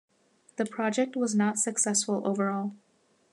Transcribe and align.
The 0.55 0.65
project 0.65 1.15
was 1.15 1.35
not 1.35 1.59
successful 1.59 2.23
overall. 2.27 2.73